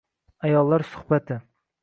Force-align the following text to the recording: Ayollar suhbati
Ayollar 0.47 0.85
suhbati 0.95 1.39